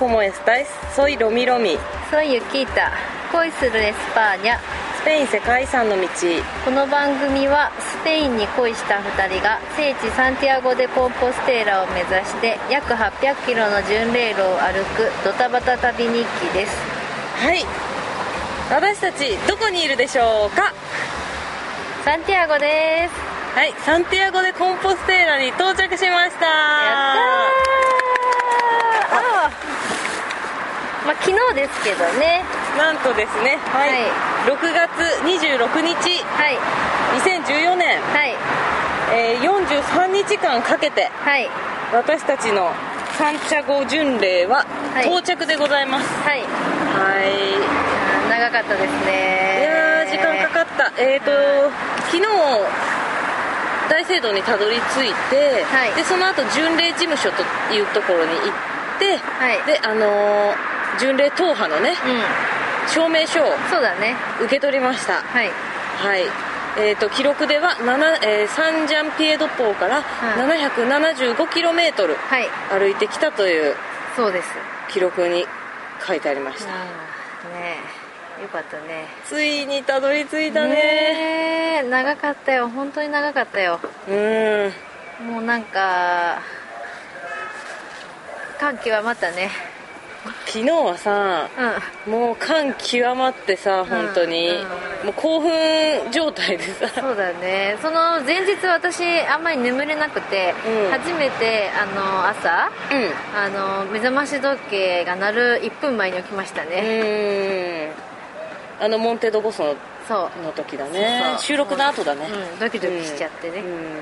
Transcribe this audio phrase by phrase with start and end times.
[0.00, 0.66] como estáis?
[0.96, 1.78] Soy Romi Romi.
[2.10, 2.90] Soy Yukita.
[3.30, 4.56] 恋するエスパーニャ。
[4.96, 6.08] スペイン世界遺産の道。
[6.64, 16.74] この番組はスペインに恋した2人が聖地サンティアゴ・デ・コンポステーラを目指して約800キロの巡礼路を歩くドタバタ旅日記です。
[17.44, 17.62] はい。
[18.70, 20.72] 私たちどこにいるでしょうか？
[22.06, 23.14] サンティアゴです。
[23.54, 29.70] はい、サンティアゴ・デ・コンポステーラに到着しましたやったーあー
[31.06, 32.42] まあ昨日ですけどね。
[32.78, 34.00] なんとですね、はい、はい
[34.46, 34.90] 6月
[35.24, 36.58] 26日、はい。
[37.20, 38.34] 2014年、はい。
[39.12, 41.48] えー43日間かけて、はい。
[41.92, 42.70] 私たちの
[43.18, 44.64] サンチャゴ巡礼は
[44.94, 46.06] はい到着でございます。
[46.22, 46.40] はい。
[46.40, 46.46] は
[47.20, 48.30] い。
[48.30, 49.64] 長かったですいね。
[49.64, 50.92] やー、時間かかった。
[51.02, 51.30] えーと、
[52.12, 52.22] 昨日、
[53.90, 57.42] 大聖堂にたどり着いて、はいで、その後、巡礼事務所と
[57.74, 58.50] いうところに行っ
[59.00, 62.90] て、はいで、あのー巡礼党派のね、うん。
[62.90, 64.16] 証明書をそうだね。
[64.40, 65.22] 受け取りました。
[65.22, 65.50] はい。
[65.98, 66.22] はい。
[66.78, 72.48] えー、と記録では、7えーサンジャンピエドポーからはい 775km はい。
[72.70, 73.74] 歩いてきたという
[74.16, 74.48] そうです。
[74.90, 75.46] 記録に
[76.06, 76.80] 書いてありました、あー
[77.54, 77.76] ね
[78.38, 84.72] えよかったねついにたどり着いたねねえ長かったよ本当に長かったようー
[85.22, 86.40] んもうなんか
[88.58, 89.50] 感極まったね
[90.46, 91.48] 昨日はさ
[92.06, 92.12] うん。
[92.12, 95.06] もう感極まってさ本当に、うん。
[95.06, 96.88] もう興奮状態でさ。
[96.88, 97.78] そうだね。
[97.80, 100.90] その前日私あんまり眠れなくて、うん。
[100.90, 103.10] 初めてあの朝うん。
[103.36, 107.92] あの目覚まし時計が鳴る1分前に起きましたうね、
[108.80, 111.36] あのモンテドゴソのそうの時だね。
[111.38, 112.26] 収録の後だね。
[112.26, 112.58] うん。
[112.58, 114.00] ドキドキしちゃってね、うん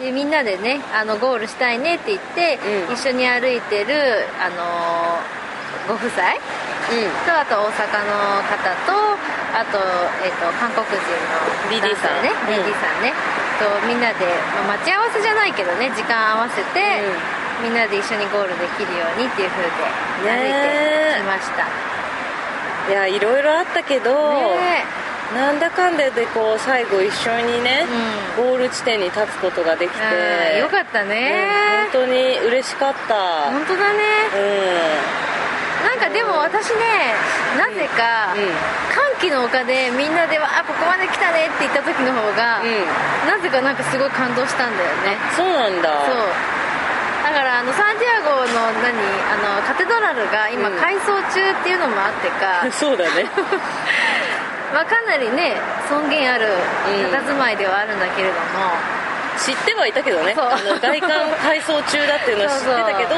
[0.00, 2.58] でみんなでねあのゴールしたいねって言って、
[2.88, 2.94] うん。
[2.94, 5.42] 一緒に歩いてる、あのー
[5.88, 6.22] ご夫妻
[7.26, 8.54] とあと大阪の方
[8.86, 8.94] と
[9.50, 9.82] あと,、
[10.22, 10.94] えっと韓国人
[11.26, 12.30] の BD さんうん。
[12.46, 13.12] BD さんね、
[13.58, 14.24] とみんなで、
[14.62, 17.02] まあ待ち合わせじゃないけどね時間合わせて、
[17.62, 19.70] みんなで一緒にゴールできるようにっていう風で
[20.30, 21.66] 歩いてきました、
[22.88, 24.14] いやいろいろあったけど、
[24.54, 25.01] ね
[25.34, 27.86] なんだかんだでこう最後一緒にね、
[28.36, 29.98] ゴール地点に立つことができて
[30.56, 31.48] えよかったね、
[31.88, 33.50] うん本当に嬉しかった。
[33.52, 34.00] 本当だね。
[34.32, 37.12] うなんかでも私ね
[37.58, 38.48] なぜか、うん。
[38.88, 43.28] 歓喜の丘でみんなで「わあここまで来たね」って言った時の方が、んうん。
[43.28, 45.18] なぜかなんかすごい感動したんだよね。
[45.36, 45.90] そうなんだ。
[46.06, 46.16] そう。
[47.24, 48.96] だからあのサンティアゴの何
[49.28, 50.76] あのカテドラルが今うん。
[50.76, 53.28] 改装中っていうのもあってか、 そうだね
[54.72, 55.56] まあ、かなりね
[55.88, 57.12] 尊厳あるうん。
[57.12, 58.40] 佇まいではあるんだけれども、
[59.38, 60.34] 知ってはいたけどね。
[60.36, 61.10] あの外観
[61.42, 63.12] 改装中だっていうのは知ってたけど。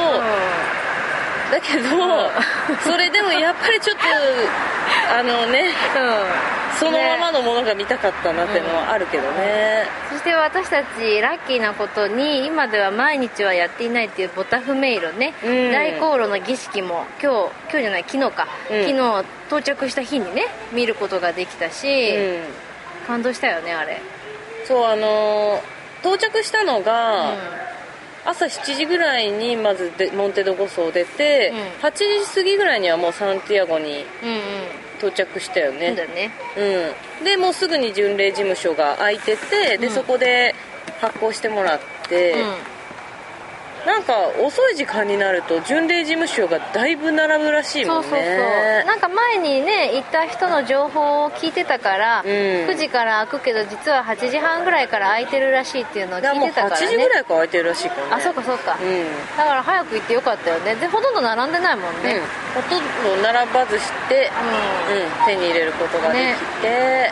[1.51, 2.31] だけど
[2.83, 4.03] それでもやっぱりちょっと
[5.11, 6.03] あのねうん。
[6.03, 9.85] うんそのままのものが見たかったなっていうのはあるけどね。
[10.11, 15.71] そして私たちラッキーなことに今では毎日はやっていないっていうボタフメイロね、うん。
[15.71, 18.83] 大航路の儀式も今日今日じゃない昨日か、うん。
[18.83, 22.43] 昨日到着した日にね見ることができたし、うん。
[23.07, 24.01] 感動したよねあれ。
[24.67, 25.59] そうあのー
[26.01, 27.37] 到着したのうが、ん。
[28.25, 31.87] 朝7時ぐらいにまずでモンテドゴソを出て、うん。
[31.87, 31.91] 8
[32.25, 34.39] 時過ぎぐらいにはもうサンティアゴにうんうん
[35.05, 36.31] 到着したよそうねだね。
[37.19, 37.25] うん。
[37.25, 39.93] でもうすぐに巡礼事務所が開いててで、うん。
[39.93, 40.55] そこで
[40.99, 41.79] 発行してもらっ
[42.09, 42.74] て、うん
[43.85, 48.25] なんか遅い時間になると巡礼事務所がだいぶ並ぶらしいもんそうそうそう。
[48.25, 52.29] ねなんか前にね行った人の情報を聞いてたから、うん。
[52.29, 58.13] 9時から開くけど実は8時半ぐらいから開いてるらしいっていうのを聞いてたから8時ぐねらいから開いてるらしいからね。
[58.15, 59.05] あそうかそうか、うん。
[59.37, 60.75] だから早く行ってよかったよね。
[60.75, 62.15] でほとんど並んでないもんね、
[62.55, 62.83] うん、ほとん
[63.21, 64.31] ど並ばずして、
[64.89, 64.97] うん。
[64.97, 67.11] うん、手に入れることができて、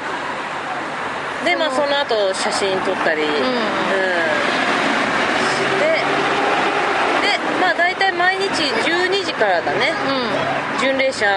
[1.46, 3.30] でまあその後写真撮ったり、うん。
[3.30, 3.32] し
[5.80, 5.86] て
[7.22, 9.92] でまあ大体毎日12時からだね。
[9.92, 11.28] う巡礼者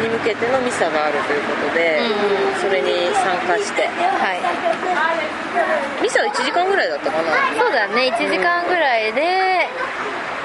[0.00, 2.60] に向けてのミサがあるということで、うん。
[2.62, 3.86] それに参加して。
[3.86, 4.38] んはい。
[6.00, 7.34] ミサは1時間ぐらいだったかな？
[7.58, 8.14] そうだね。
[8.14, 9.66] 1時間ぐらいで、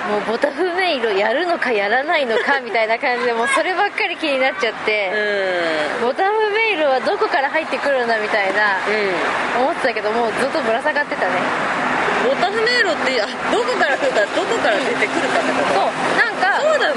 [0.10, 5.12] もうボタフメイロやるのかやらないのか みたいな感じでもうそればっかり気になっちゃって、
[6.02, 9.70] うボタフメイロはどこから入ってくるんだみたいなんうん。
[9.70, 11.34] 思ってたけどもうずっとぶら下がってたね。
[12.26, 15.74] ボタフ迷路ってあどこから来るかどこから出てくるかってこと？
[15.74, 15.90] そう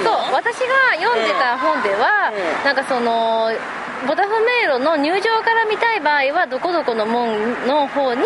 [0.02, 2.64] そう私が読んでた本では、うん。
[2.64, 3.50] なんかその
[4.06, 8.22] ボタフ迷路の入場から見たい場合はどこどこの門の方に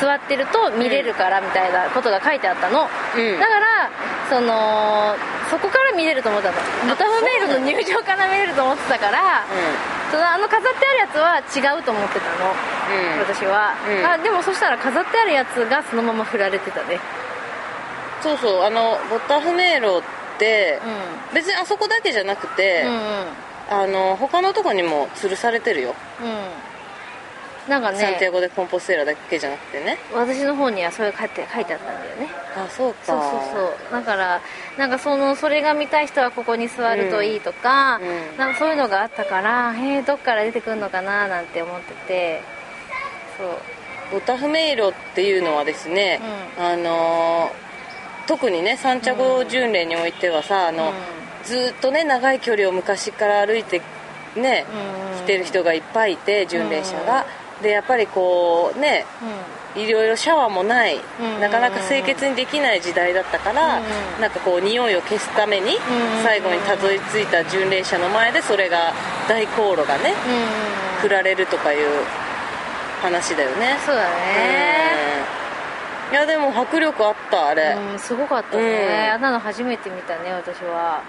[0.00, 3.40] 座ってると見れるからみたいなことが書いてあったの、うん。
[3.40, 3.90] だから
[4.30, 5.16] その
[5.50, 6.54] そこから見れると思ったの。
[6.88, 9.44] ボタフメールの入場から見れると思ってたから
[10.10, 11.38] そのあの飾ってあるやつは
[11.74, 13.18] 違うと思ってたの、うん。
[13.20, 14.06] 私は、うん。
[14.06, 17.00] あでもそしたら飾ってあるやつがそのまま振られてたね。
[18.22, 23.00] そうそうあのボタフ迷路ってう別にあそこだけじゃなくて、んうんうん。
[23.68, 27.70] あの他のとこにも吊るされてるよ、うん。
[27.70, 29.98] なんかサンティアねゴ・でコンポステーラだけじゃなくてね。
[30.14, 32.28] 私の方にはそれ書いて書いてあったんだよね。
[32.56, 33.06] あそうか。
[33.06, 33.76] そうそう。
[33.90, 34.40] そうだから
[34.78, 38.08] なんかそのそれが見たい人はここに座るといいとか、うん。
[38.08, 42.42] うんなんかそういうのがあったからへえどっから出てくるのかななんて思ってて。
[43.36, 43.48] そう。
[44.12, 46.20] ボタフ迷路っていうのはですね、
[46.58, 47.66] あのー
[48.26, 50.92] 特にねサンチャゴ巡礼においてはさあの、うん。
[51.44, 53.80] ずーっとね長い距離を昔から歩いて
[54.36, 54.66] ね、
[55.14, 55.24] うん。
[55.24, 57.24] 来てる人がいっぱいいて巡礼者が、
[57.62, 59.04] でやっぱりこうね
[59.76, 60.98] ういろいろシャワーもない、う
[61.38, 61.40] ん。
[61.40, 64.20] なかなか清潔にできない時代だったから、うん。
[64.20, 65.78] なんかこう匂いを消すために、ん。
[66.22, 68.92] 最後にたどり着いた巡礼者の前でそれが
[69.28, 70.14] 大航路がね、
[71.00, 71.86] 振られるとかいう
[73.02, 73.78] 話だよね。
[73.84, 74.08] そうだね。
[75.40, 75.45] うん
[76.10, 78.62] いやでも迫力あったあれ、うんすごかったね、
[79.08, 79.14] うん。
[79.14, 81.02] あんなの初めて見たね私は。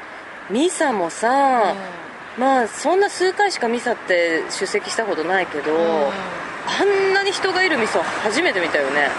[0.50, 1.76] ミサもさ、
[2.38, 6.10] まあそんな数回しかミサって出席したことないけど、うん。
[6.68, 9.10] あんなに人がいるミサ初めて見たよね。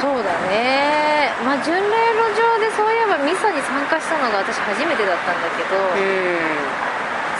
[0.00, 1.30] そうだね。
[1.44, 1.88] まあ巡礼路
[2.36, 6.38] 上でそういえばミサに参加したのが私初めてだったんだけど、うん。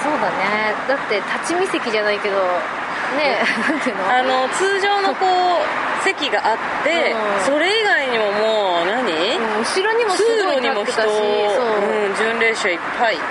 [0.03, 0.75] そうだね。
[0.87, 2.37] だって立ち見席じゃないけど
[3.17, 4.11] ねなんていうの？
[4.11, 7.45] あの通常のこう席があって、うん。
[7.45, 13.25] それ以外にももう何、うん後ろにもす通ごい路にも人、う、うん、巡礼者いっぱいいて、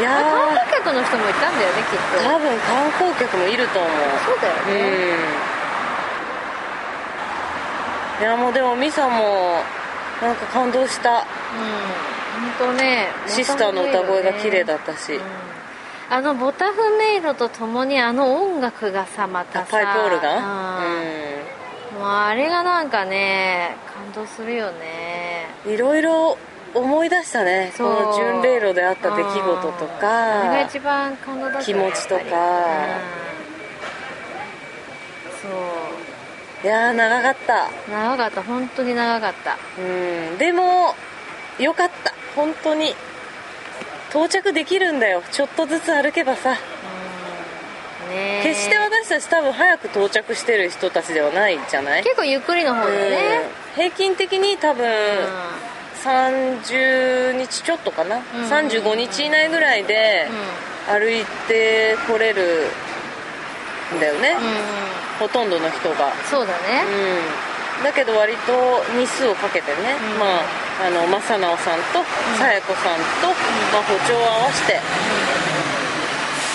[0.00, 2.22] いや観ー光客の人もいたんだよねきっと。
[2.22, 3.90] 多分観光客もいると思う。
[4.24, 4.72] そうだようん。
[4.72, 4.80] ね、
[8.20, 9.62] いやもうでもミサも
[10.22, 11.10] なんか感動した。
[11.10, 11.26] うん。
[12.58, 15.18] 本当ねシスターの歌声が綺麗だっったし、
[16.08, 19.70] あのボタフ迷路とともにあの音楽がさまたさ。
[19.70, 20.84] パイプオルガン、
[21.94, 22.00] うん。
[22.00, 25.46] もうあれがなんかね感動するよね。
[25.66, 26.38] うん、いろいろ
[26.74, 27.72] 思い出したね。
[27.72, 27.88] こそう。
[28.06, 30.06] の巡礼路であった出来事とうん。
[30.06, 32.20] あれがか一番感動だった気持ちとか。
[32.20, 32.36] やっぱ
[35.44, 35.50] り。
[36.62, 36.66] うん。
[36.66, 37.66] いやー長かった。
[37.66, 38.42] そう長かった。
[38.42, 39.58] 本当に長かった。
[39.78, 40.38] うん。
[40.38, 40.94] でも
[41.58, 42.12] よかった。
[42.36, 42.94] 本当に
[44.16, 45.22] 到着できるんだよ。
[45.30, 46.52] ちょっとずつ歩けばさ。
[46.52, 48.16] うん。
[48.16, 48.42] ねえ。
[48.44, 52.02] 決して私たち多分早く到着してる人たちではないじゃない？
[52.02, 53.42] 結構ゆっくりの方だよね。
[53.76, 53.82] うん。
[53.82, 54.86] 平均的に多分
[56.02, 58.22] 30日ちょっとかな、ん。
[58.22, 60.28] 35日以内ぐらいで
[60.88, 62.68] 歩いてこれる
[63.98, 64.54] んだよね、うん、うん。
[65.18, 66.10] ほとんどの人が。
[66.30, 66.84] そうだね。
[67.78, 67.84] うん。
[67.84, 69.76] だけど割と日数をかけてね、
[70.14, 70.18] うん。
[70.20, 72.04] まああの正直さんと
[72.38, 73.28] さや子さんと、
[73.72, 74.80] まあ、歩調を合わせて、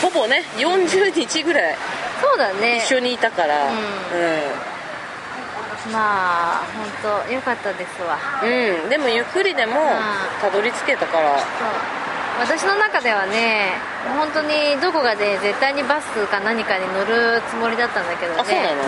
[0.01, 1.77] ほぼね40日ぐらい。
[2.21, 2.77] そうだね。
[2.77, 3.65] 一緒にいたから。
[3.65, 3.73] うん。
[5.91, 6.63] まあ
[7.01, 8.19] 本当良かったですわ。
[8.43, 9.73] うん、うんでもゆっくりでも
[10.39, 11.39] たどり着けたから。
[11.39, 11.47] そう。
[12.39, 13.73] 私の中ではね
[14.17, 18.39] 本当にどこかで絶対にバスか何かに乗るつもりだったんだけどね。
[18.39, 18.83] あそうなの？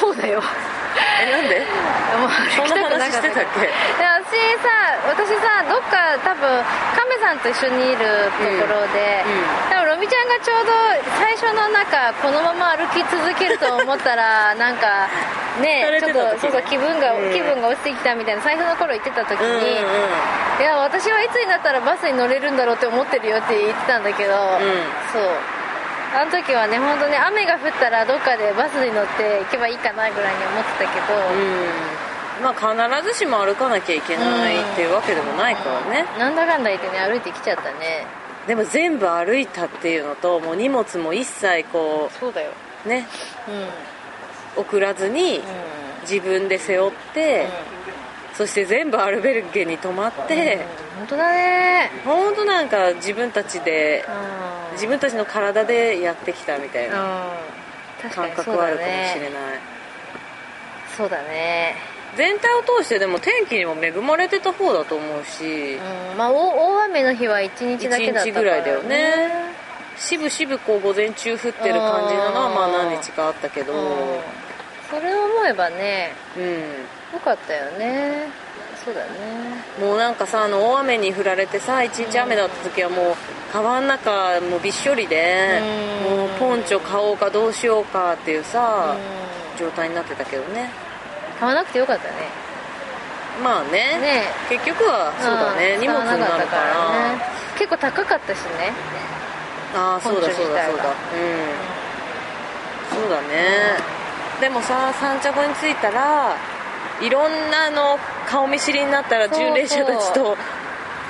[0.00, 0.42] そうだよ
[1.20, 1.60] えなんで？
[2.18, 3.68] もうそんな話してたっけ？
[3.98, 4.68] 私さ
[5.06, 6.62] 私さどっか多分
[6.96, 9.44] 亀さんと一緒にいるところで、うんうん。
[9.70, 10.72] 多分ロミちゃんがちょうど
[11.18, 15.08] 最初の中このまま歩き続けると思ったら なんか
[15.60, 17.32] ねちょっとそうそう気分が、うん。
[17.32, 19.72] 気分が落ちてきたみたいな最初の頃言ってた時うんうんに、
[20.60, 24.34] いや私はいつになったらバスに乗れるんだろうって思ってるよって言ってたんだけど、
[25.12, 25.22] そう
[26.14, 31.40] あの時はね本当に雨が降ったらどっかでバスに乗って行けばいいかなぐらいに思ってたけど、うん。
[31.40, 32.04] うん
[32.42, 38.06] まあ必ずしも歩かなきゃいけないっていうわけでもないからね、なんだかんだ言ってね歩いてきちゃったね。
[38.48, 42.50] でも全部歩いたっていうのともう荷物も一切こそうだよ。
[42.84, 43.06] うね
[44.56, 44.62] うん。
[44.62, 45.42] 送らずにう
[46.02, 47.46] 自分で背負って、
[48.36, 50.58] そして全部アルベルゲに泊まって、ん。
[50.98, 51.90] 本当だね。
[52.04, 54.72] 本当なんか自分たちでうん。
[54.74, 57.28] 自分たちの体でやってきたみたいな
[58.12, 59.74] 感覚はあるかもしれない、ね
[60.96, 61.76] そうだね。
[62.16, 66.18] 全体を通してでも天気にも恵まれてた方だと思うし、うん。
[66.18, 69.54] まあ大大雨の日は1日だけだったから、ね、一日ぐらいだよね。
[69.96, 73.72] しぶしぶこう午前中降ってる感じなのはまあ何日かあったけど。
[73.72, 73.76] う
[74.16, 74.20] ん。
[74.90, 76.62] それを思えばねうん
[77.14, 78.28] よかったよね。
[78.84, 79.08] そうだね。
[79.80, 83.14] もうなんかさあの大雨に降られてさ一日雨だった時はもう
[83.52, 85.60] 川の中もうびっしょりで
[86.06, 86.18] うん。
[86.18, 89.58] もうポンチョ買おうかどうしようかっていうさうん。
[89.58, 90.70] 状態になってたけどね。
[91.38, 92.14] 買わなくてよかったね。
[93.42, 93.70] まあね。
[94.00, 94.22] ね。
[94.50, 95.80] 結局はそうだね、ん。
[95.80, 97.14] 荷物になるから。
[97.14, 97.22] ね。
[97.56, 98.72] 結構高かったしね。
[99.74, 100.84] ああそうだそうだそうだ。
[100.84, 101.74] うん。
[102.94, 103.74] そうだね、
[104.40, 106.36] でもさ三に着いたら
[107.00, 107.98] いろんなあの
[108.28, 110.36] 顔見知りになったら巡礼者たちと。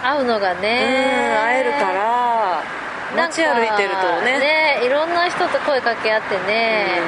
[0.04, 2.62] 会うのがうんね会えるから
[3.16, 4.38] 街歩いてるとね。
[4.38, 7.00] ねいろんな人と声かけ合ってね、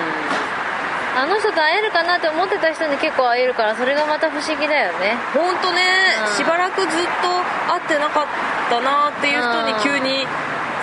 [1.14, 5.16] あの人と会えるかなって思ってた人に結構会えるからそれがまた不思議だよね。
[5.34, 5.82] 本当ね、
[6.30, 6.36] うん。
[6.36, 7.28] しばらくずっと
[7.68, 8.26] 会ってなかっ
[8.70, 9.82] たなっていう人にうん。
[9.82, 10.26] 急に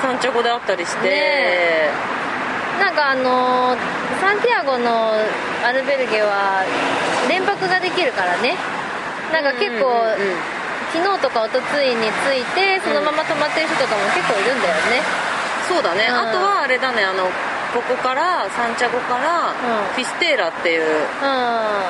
[0.03, 2.22] 三茶子で会ったりして、ね
[2.79, 3.77] なんかあのー
[4.21, 5.13] サンティアゴの
[5.65, 6.63] アルベルゲは
[7.27, 8.55] 連泊ができるからね。
[9.33, 10.63] なんか結構、うんうんうん
[10.93, 15.01] 昨日とか一昨日に着いてそのまま泊まってる人とかも結構いるんだよね。
[15.67, 16.29] そうだね、うん。
[16.29, 17.03] あとはあれだね。
[17.03, 17.23] あの
[17.73, 19.93] ここから三茶子からうん。
[19.95, 21.03] フィステーラっていううん。
[21.25, 21.89] あ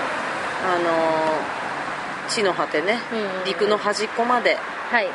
[0.79, 1.35] の
[2.29, 3.45] 地の果てね、うん。
[3.45, 4.57] 陸の端っこまで。
[4.89, 5.09] はい、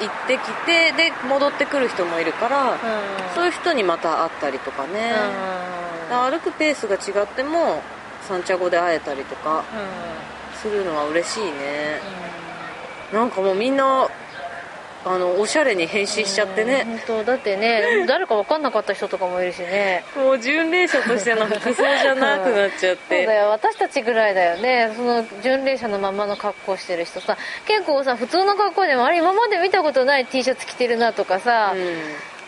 [0.00, 2.78] 行ってきてで戻ってくる人もいるから、うん、
[3.34, 5.12] そういう人にまた会ったりとかね、
[6.10, 7.82] 歩くペースが違っても
[8.22, 9.64] 三茶子で会えたりとか
[10.54, 12.00] するのは嬉しいね、
[13.12, 14.08] なんかもうみんな
[15.04, 17.24] あのおしゃれに変身しちゃってね、本当。
[17.24, 20.04] だってね誰か分かんなかった人とかもいるしね。
[20.16, 23.48] もう巡礼者としての服装じゃなくなっちゃっそうてだよ。
[23.50, 24.92] 私たちぐらいだよね。
[24.96, 27.38] その巡礼者のままの格好してる人さ。
[27.66, 31.74] 結構さ普通の格好でもあれ今まで見たことない T シャツ着てるなとかさ、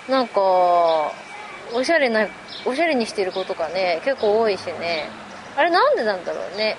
[0.08, 2.26] うなんかおしゃれな
[2.64, 5.08] おしゃれにしてる子とかね結構多いしね。
[5.56, 6.76] あれなんでなんだろうね。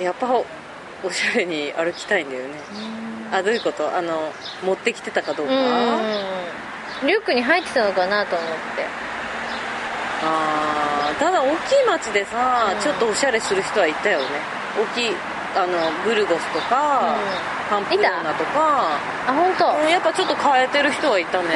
[0.00, 0.44] んやっぱお
[1.04, 3.96] おしゃれに歩きたいんだよねあどういうこと？
[3.96, 7.06] あの持ってきてたかどうか、うん。
[7.06, 8.84] リュックに入ってたのかなと思って。
[10.22, 12.80] あーただ大きい町でさ、うん。
[12.80, 14.24] ちょっとおしゃれする人はいたよね。
[14.76, 15.14] 大きい
[15.56, 17.18] あのブルゴスとか、うん。
[17.70, 18.98] パンプローナとか。
[19.26, 19.72] あ本当。
[19.82, 21.48] うんやっぱちょっと変えてる人はいたね、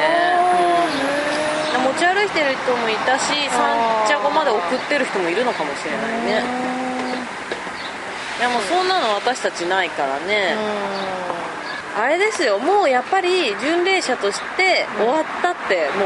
[1.77, 1.83] うん。
[1.93, 6.43] 持ち歩いてる人もいたし三茶子まで送ってる人もいるのかもしれないね。
[8.39, 10.55] でもそんなの私たちないからね、
[11.99, 12.57] あれですよ。
[12.59, 16.05] もうやっぱり巡礼者として終わったっても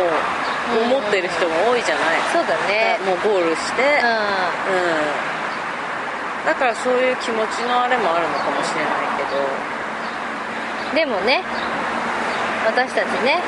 [0.89, 2.97] う思ってる人も多いじゃない、そうだね。
[3.05, 4.09] もうゴールして、うう
[6.41, 6.49] ん。
[6.49, 9.37] だからそういう気持ちのあれもあるのかもしれないけど。
[10.93, 11.43] んでもね
[12.65, 13.39] 私たちね。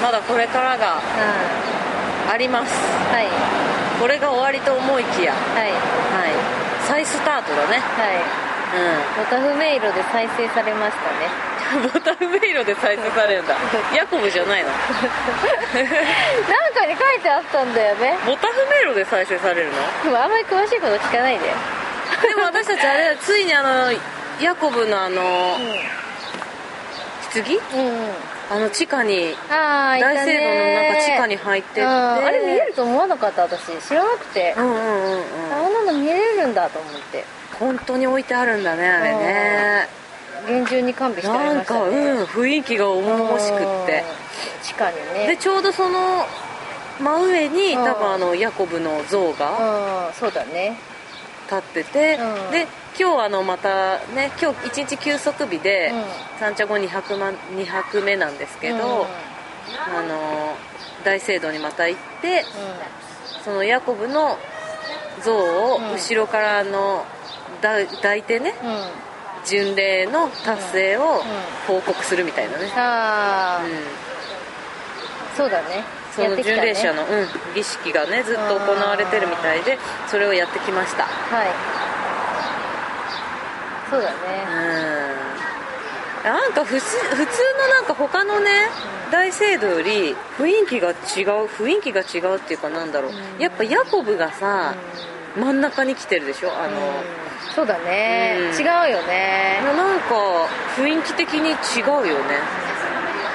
[0.00, 0.02] ん。
[0.02, 1.00] まだこれからがう
[2.28, 2.30] ん。
[2.32, 2.72] あります。
[3.12, 3.26] はい。
[4.00, 5.34] これが終わりと思いきや。
[5.34, 5.64] はい。
[5.68, 5.74] はい。
[6.88, 7.80] 再スタートだね。
[8.00, 8.14] は
[8.50, 8.53] い
[9.16, 11.54] ボタフメイロで再生されましたね。
[11.76, 13.54] う んボタンメイロで再生されるんだ。
[13.94, 14.70] ヤコブじゃないの？
[14.74, 14.78] なん
[16.72, 18.16] かに書いてあったんだよね。
[18.26, 19.72] ボタフメイロで再生されるの？
[20.04, 21.46] でもあんまり詳しいこと聞かないで。
[22.28, 23.92] でも私たちあれついにあの
[24.40, 25.56] ヤコブのあの
[27.32, 27.42] 棺？
[27.74, 28.10] うん、うん、
[28.50, 31.80] あの地下に大聖堂のなんか地下に入ってって。
[31.82, 31.88] うん。
[31.88, 33.76] あれ見えると思わなかった私。
[33.86, 35.22] 知らなくて、うんうんうんうん。
[35.52, 39.88] あんなの見れるんだと思って本当に置いてあるんだねあれね。
[40.46, 42.10] 厳重に完備してありなんかましたね。
[42.10, 43.62] うん雰囲気が重々しくって。
[43.62, 43.86] うん。
[44.62, 45.26] 地下にね。
[45.28, 46.26] でちょうどその
[47.00, 47.84] 真上にうん。
[47.84, 50.12] 多分あのヤコブの像がうん。
[50.14, 50.78] そうだね。
[51.46, 52.52] 立っててうん。
[52.52, 52.66] で
[52.98, 56.04] 今日あのまたね今日一日休息日でうん。
[56.38, 58.82] 三茶後2泊ま2泊目なんですけど、うん。
[58.82, 60.54] あの
[61.04, 62.44] 大聖堂にまた行って
[63.44, 64.38] そのヤコブの
[65.22, 65.92] 像をうん。
[65.94, 67.04] 後ろからあの
[67.64, 68.84] 抱抱いてねうん、うん、
[69.46, 71.24] 巡礼の達成を
[71.66, 73.70] 報告するみたいなね、ああ、うん。
[75.34, 75.82] そうだね。
[76.14, 81.04] その巡礼者の、うん、儀式がねずっと行われてるみたいでそれをやってきました。
[81.04, 81.48] はい。
[83.90, 84.44] そうだうね
[86.22, 86.24] ん。
[86.24, 88.50] なんか普通普通のなんか他のね
[89.10, 90.96] 大聖堂より雰囲気が違う
[91.46, 93.10] 雰囲気が違うっていうかなんだろう。
[93.10, 93.42] うん。
[93.42, 94.76] やっぱヤコブがさ
[95.36, 96.52] 真ん中に来てるでしょ？
[96.52, 96.74] あの、うん。
[97.54, 98.58] そうだね、うん。
[98.58, 99.60] 違うよね。
[99.64, 102.38] なんか雰囲気的に違うよね。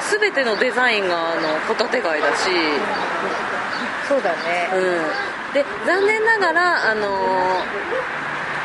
[0.09, 2.49] 全てのデザインがあのホタテ貝だし。
[4.07, 4.69] そうだね。
[4.73, 4.77] う
[5.51, 5.53] ん。
[5.53, 7.63] で残念ながらあの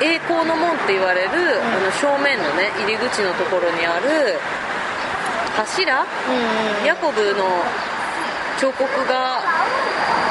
[0.00, 1.32] 栄光の門って言われる、あ
[1.80, 4.38] の正面のね入り口のところにある
[5.56, 6.02] 柱？
[6.02, 6.04] う
[6.82, 6.86] ん。
[6.86, 7.44] ヤコブの
[8.60, 9.42] 彫刻が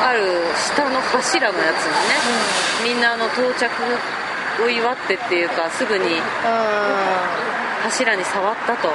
[0.04, 0.20] ある
[0.60, 1.86] 下の柱のやつ
[2.84, 3.72] にね、みんなあの到着
[4.62, 6.20] を祝ってっていうかすぐに
[7.84, 8.90] 柱に触ったと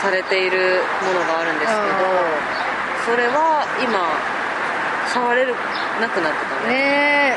[0.00, 1.86] されているものがあるんですけど
[3.04, 4.08] それは今
[5.12, 5.54] 触れる
[6.00, 7.36] なくなってたねね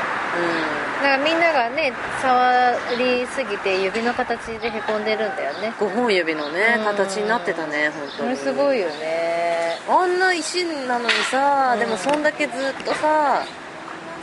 [0.84, 5.72] うんなんかみんながね触りすぎて指の形でへこんでるんだよね。
[5.78, 6.84] 5本指のねうん。
[6.84, 8.30] 形になってたね本そ当に。
[8.30, 9.78] れすごいよね。
[9.88, 11.80] あんな石なのにさ、うん。
[11.80, 13.44] でもそんだけずっとさ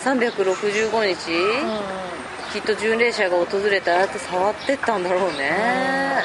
[0.04, 1.98] 365日、うん。
[2.54, 6.24] きっと巡礼者が訪れてああやって触ってったんだろうね、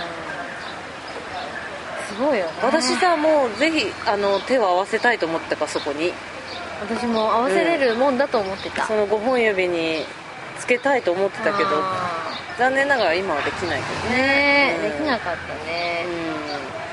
[2.09, 2.53] すごいよね。
[2.63, 6.13] 私さもうぜひあの手を合わせたいと思ってたからそこに。
[6.83, 10.05] 私も合わせれるもんだと思ってた、その5本指に
[10.63, 14.83] つけたいと思ってたけどあ残念ながら今はできないけどーねうん。
[14.93, 16.07] できなかったね、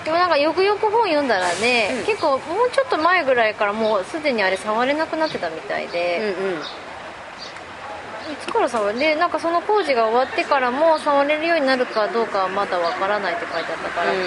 [0.01, 2.05] うでもなんかよくよく本読んだらね、うん。
[2.05, 6.59] 結構もうちょっと前ぐらいからもうすでにあれ触れなくなってたみたいんで、うんうん。
[6.59, 6.63] い
[8.41, 14.17] つから触るでなんかその工事が終わってからも触れるようになるかどうかはまだわからないって書いてあったから、うん。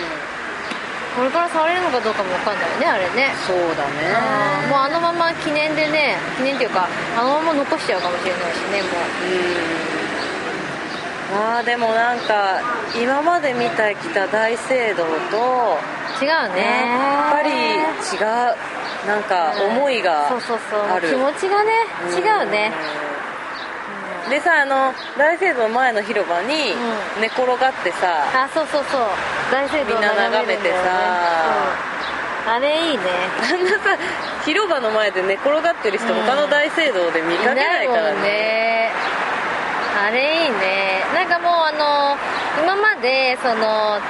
[1.17, 3.35] これから触れるのかどうかもわかんないよねあれね。
[3.47, 4.71] そうだね。
[4.71, 6.88] もうあのまま記念でね記念っていうか
[7.19, 8.92] あのまま残しちゃうかもしれないしねもう。
[9.78, 9.83] ん。
[11.35, 12.61] あーでもなんか
[13.00, 15.78] 今まで見てきた大聖堂と
[16.21, 16.61] う違うね。
[16.92, 18.57] やっぱり違う
[19.09, 21.73] なんか思いがそうそうそうある気持ちがね
[22.14, 22.71] 違うね。
[24.25, 24.31] うん。
[24.31, 26.73] でさあの大聖堂の前の広場に
[27.19, 29.00] う寝転がってさ、あそうそうそう。
[29.50, 30.76] 大聖堂みんな眺めてさ
[31.87, 31.92] うん
[32.47, 33.05] あれいいね。
[33.39, 33.97] あんなさ
[34.45, 36.23] 広場の前で寝転がってる人、うん。
[36.27, 38.91] 他の大聖堂で見かけないからもんね。
[40.03, 41.05] あれいいね。
[41.15, 42.17] なんかもうあの
[42.63, 44.01] 今までその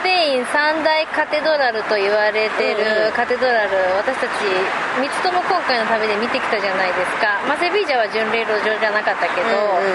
[0.00, 2.84] スペイン三大カテドラルと言われてうんうん。
[3.08, 4.30] るカテドラル私たち
[5.00, 9.88] 3つとも今回の旅で見てきたじゃないですか、まあ、セビージャは巡礼路上じゃなかったけど、うんう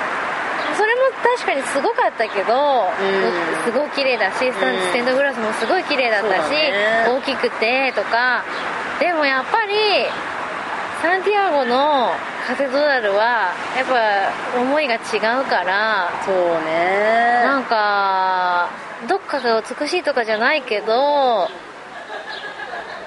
[0.00, 0.03] ん
[1.24, 2.92] 確かにすごかったけど、ん。
[3.64, 7.06] すごい綺麗だしスタンうんステンドグラスもすごい綺麗だったし、ね。
[7.08, 8.44] 大きくてとか。
[9.00, 9.74] でもやっぱり
[11.02, 12.10] サンティアゴの
[12.46, 13.86] カテドラルはやっ
[14.54, 15.00] ぱ思いが違う
[15.44, 17.42] からそうね。
[17.42, 18.68] なんか
[19.08, 21.48] どっかが美しいとかじゃないけど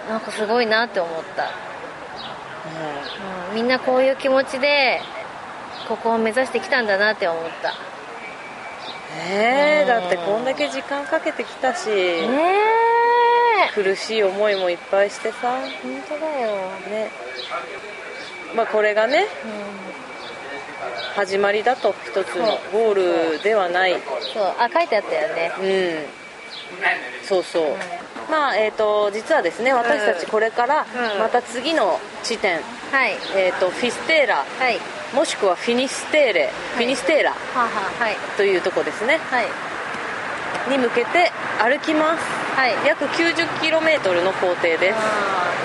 [0.10, 1.46] なんかすごいなって思った、う
[3.54, 5.00] んみんなこういう気持ちで
[5.88, 7.74] ここを目指してきたんだなって思った
[9.18, 9.88] ねえうん。
[9.88, 11.94] だってこんだけ時間かけてきたし、ね
[13.70, 13.74] え。
[13.74, 15.60] 苦しい思いもいっぱいしてさ。
[15.84, 16.56] 本当だよ、
[16.90, 17.10] ね。
[18.56, 19.26] まあこれがね
[21.16, 23.94] 始まりだと一つのゴールではない。
[23.94, 24.00] うん
[24.34, 24.44] そう。
[24.60, 26.06] あ書いてあったよね。
[27.24, 27.76] そうそう、
[28.32, 31.20] まあえっ、と実はですね私たちこれからうん。
[31.20, 33.18] また次の地点、はい。
[33.36, 34.78] えっ、とフィステーラはい
[35.14, 37.34] もしくはフィニステーレ、フィニステーラ
[38.36, 39.18] というとこですね。
[39.18, 39.48] はい。
[40.70, 42.24] に向けて歩きます。
[42.56, 42.74] はい。
[42.86, 44.98] 約 90km の行程です。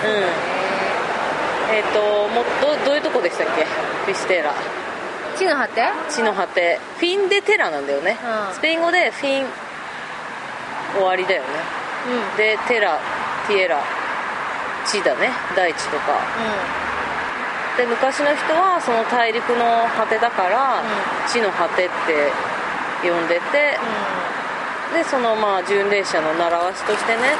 [0.05, 0.53] うん。
[1.75, 3.65] えっ、ともどどういうとこでしたっけ？
[3.65, 4.55] フィステーラ
[5.37, 8.55] 地の果て地の果てフィン・デ・テラなんだよね、うん。
[8.55, 9.47] スペイン語でフィン
[10.95, 11.49] 終わりだよね。
[12.33, 12.37] うん。
[12.37, 12.99] でテラ
[13.49, 13.83] ティエラ。
[14.87, 15.31] 地だね。
[15.57, 16.19] 大地とか
[17.77, 20.85] で昔の人はその大陸の果てだから、う
[21.29, 22.29] 地の果てって
[23.01, 23.81] 呼んでて、
[24.93, 27.33] でそのまあ巡礼者の習わしとしてね、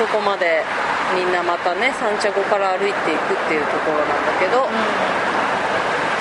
[0.00, 0.64] そこまで
[1.12, 4.64] みんなまたねサンチャゴから歩いていくっていうところなんだけど、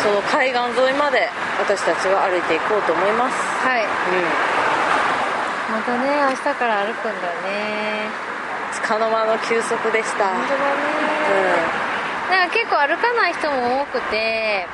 [0.03, 3.39] その海岸沿いまで私たちは歩いていこうと思います。
[3.63, 3.87] はい。
[3.87, 4.27] うん。
[5.71, 8.11] またね明日から歩くんだね。
[8.73, 10.35] つかの間の休息でした。
[10.35, 10.59] 本当だ
[11.79, 11.82] ね
[12.33, 14.65] なんか結構歩かない人も多くて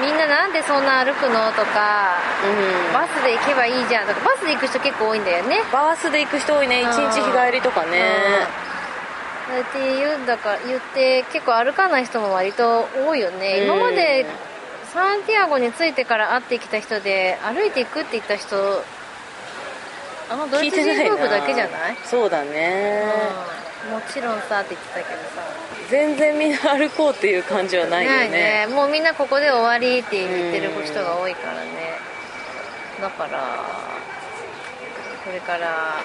[0.00, 5.62] みんななんでそんな歩くのとかうん、うん、バスで行けばいいじゃんとかバスで行く人結構多いんだよね。
[5.72, 6.82] バースで行く人多いね。
[6.82, 8.02] 一日日帰りとかね。
[9.50, 9.60] うん。
[9.60, 13.64] って言うんだか言って結構歩かない人も割と多いよね、うん。
[13.66, 14.26] 今まで
[14.92, 18.82] サンティアゴに着いてから会ってきた人で歩いていくって言った人
[20.30, 21.96] あのドイツ人夫婦だけじゃない？
[22.04, 23.02] そうだね、
[23.86, 23.92] うん。
[23.94, 25.42] もちろんさって言ってたけどさ
[25.90, 28.66] 全然みんな歩こうっていう感じはないよね。
[28.66, 28.66] ね。
[28.68, 31.98] もうみんなここで終わりって言ってる人が多いからね。
[33.00, 33.64] だから
[35.24, 35.96] これから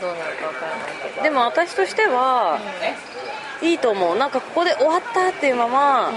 [0.00, 1.22] どうなるかわからないけど。
[1.22, 2.58] でも私としては、
[3.62, 4.18] いいと思う。
[4.18, 6.12] なんかここで終わったっていうまま、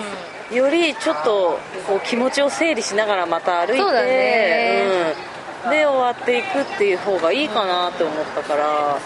[0.52, 4.84] よりちょっとこう気持ちを整理しながらまた歩いてね。
[5.65, 8.97] うん、で終わっていくっていう方がいいかなって思ったから、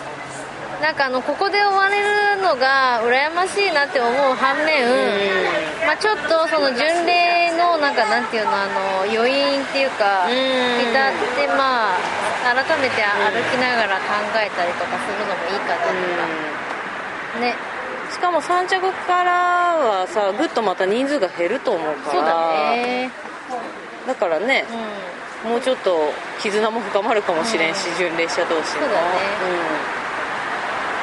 [0.81, 4.81] なんかあのここで終われるのが羨ましいなって思う反面、
[5.85, 10.33] まあ、ちょっとその巡礼のなんかなんていうのあの余韻っていうか、うん。
[10.81, 11.97] 浸ってまあ
[12.41, 15.93] 改めて歩きながら考えたりとかするのもいいかなと
[17.37, 17.55] か、ね。
[18.11, 19.31] しかも三着から
[19.77, 22.11] はさぐっとまた人数が減ると思うから。
[22.11, 23.11] そうだね。
[24.07, 24.65] だからね、
[25.45, 27.97] もうちょっと絆も深まるかもしれんし、うん。
[27.97, 28.63] 巡礼者同士の。
[28.63, 29.17] そうだね。
[29.95, 30.00] うん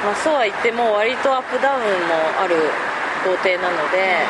[0.05, 2.55] まあ、そうは言っても割とアップダウンもある
[3.25, 4.23] 工程なので、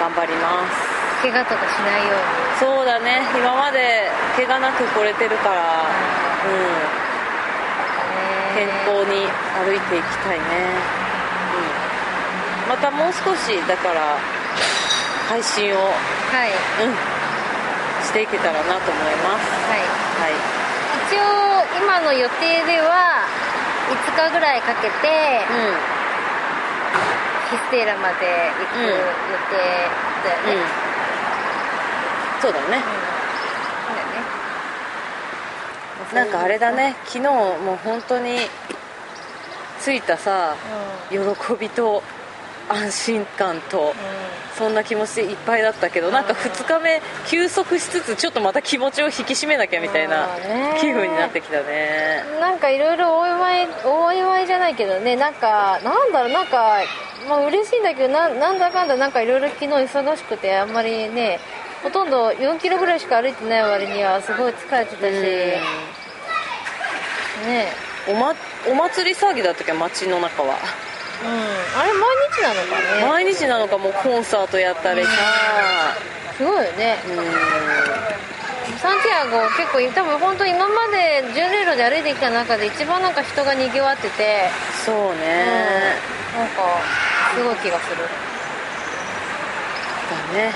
[0.00, 1.22] 頑張ります。
[1.22, 2.58] 怪我とかしないように。
[2.60, 3.22] そうだね。
[3.34, 5.86] 今まで怪我なく来れてるから、
[6.44, 7.08] うん。
[8.58, 10.44] 健康に歩いていきたいね、
[12.66, 14.18] うん、またもう少しだから
[15.28, 16.50] 配信を、はい。
[16.82, 16.94] うん、
[18.02, 19.46] していけたらなと思います。
[19.70, 19.80] はい。
[20.18, 20.34] はい。
[21.06, 23.27] 一応今の予定では
[23.88, 25.46] 5日ぐらいかけて
[27.50, 29.56] ヒステーラまで行く予定
[30.24, 30.66] だようん、うん、ね、
[32.42, 32.76] そうだね。
[32.76, 32.82] うん。
[33.86, 34.22] そうだよね。
[36.12, 36.96] なんかあれだね。
[37.06, 38.38] 昨日もう本当に
[39.82, 40.56] 着いたさ
[41.10, 41.18] 喜
[41.58, 42.02] びと
[42.68, 43.94] 安心感と
[44.56, 50.28] そんな気持ちでいっぱいだったけどなんか2日目休息しつつちょっとまた気持ちを引き締めなきゃみたいな
[50.80, 52.24] 気分になってきたね。
[52.34, 56.80] うんなんかいろいろお祝いお祝いじゃないけどねなんかなんだろうなんか
[57.28, 61.38] まあ嬉しいんだけどななんだかんだなんかいろいろ昨日忙しくてあんまりね
[61.82, 65.12] ほとんど4キロぐらいしか歩いてない割にはすごい疲れてたし。
[67.46, 67.68] ね。
[68.08, 68.34] お,、ま、
[68.68, 70.56] お祭り騒ぎだったっけ街の中は
[71.22, 71.80] うん。
[71.80, 73.06] あれ毎日なのかね。
[73.06, 75.10] 毎日なのかもうコンサートやったりさ。
[76.36, 76.96] すごいよね。
[77.08, 78.78] うん。
[78.78, 84.48] サンティアゴ結構多分本当今まで巡礼路で歩いてきた中で一番なんか人がにぎわってて。
[84.84, 85.96] そうね、
[86.36, 86.62] なんか
[87.34, 87.96] すごい気がする。
[90.32, 90.52] だね。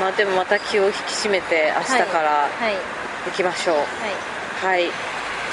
[0.00, 2.74] まあでもまた気を引き締めて明日からはい。
[3.26, 3.76] 行きましょう。
[3.76, 3.86] はい。
[4.62, 4.90] はい、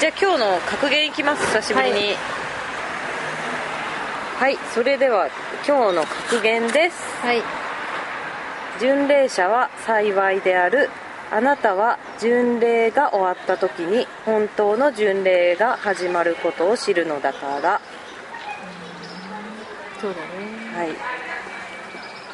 [0.00, 1.44] じゃあ今日の格言いきます。
[1.46, 1.94] 久しぶりに。
[1.94, 2.43] はい
[4.44, 5.28] はい、それでは
[5.66, 7.02] 今日の格言です。
[7.22, 7.42] はい。
[8.78, 10.90] 巡礼者は幸いである。
[11.30, 17.80] あなたは巡礼が終わった時に本当の巡礼が始まることを知るのだから。
[19.98, 20.76] そうだね。
[20.76, 20.90] はい。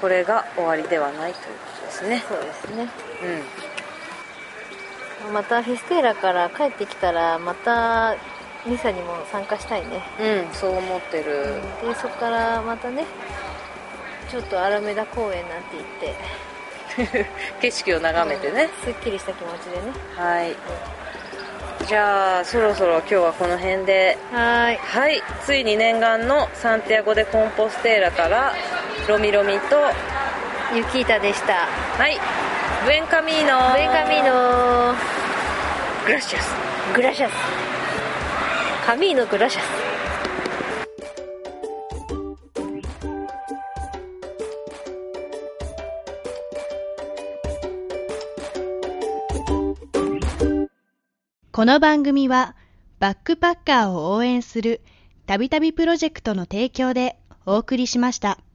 [0.00, 2.24] これが終わりではないということですね。
[2.28, 2.88] そうですね。
[5.28, 8.16] うまたフェステーラから帰ってきたらまた
[8.66, 10.02] ミサにも参加したいね。
[10.18, 11.60] んうんそう思ってる。
[11.82, 13.04] でそこからまたね
[14.30, 16.14] ちょっとアラメダ公園なんて行って。
[17.60, 19.92] 景色を眺めてね、すっきりした気持ちでね。
[20.16, 20.54] はい。
[21.86, 24.18] じゃあそろそろ今日はこの辺で。
[24.32, 24.76] はーい。
[24.76, 25.22] はい。
[25.44, 28.52] ついに念願のサンティアゴ・でコンポステーラから
[29.08, 29.76] ロミロミと
[30.74, 31.66] ユキータでした。
[31.98, 32.18] はい。
[32.84, 33.72] ブエンカミーノ。
[33.72, 34.94] ブエカミーノ。
[36.06, 36.54] グラシアス。
[36.94, 37.69] グラシャス
[38.90, 39.64] カミーノグラシャス
[51.53, 52.57] この番組は
[52.98, 54.81] バックパッカーを応援する
[55.24, 58.40] たびたびプロジェクトの提供でお送りしました。